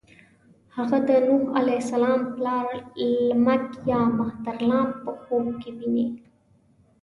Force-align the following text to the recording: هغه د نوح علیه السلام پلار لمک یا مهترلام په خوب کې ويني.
هغه 0.75 0.97
د 1.07 1.09
نوح 1.27 1.43
علیه 1.59 1.79
السلام 1.83 2.21
پلار 2.35 2.67
لمک 3.27 3.65
یا 3.91 4.01
مهترلام 4.19 4.87
په 5.03 5.11
خوب 5.21 5.45
کې 5.61 5.69
ويني. 5.77 6.07